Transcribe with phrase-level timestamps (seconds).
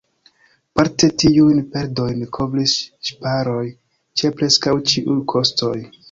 [0.77, 2.73] Parte tiujn perdojn kovris
[3.09, 3.65] ŝparoj
[4.21, 5.75] ĉe preskaŭ ĉiuj kostoj.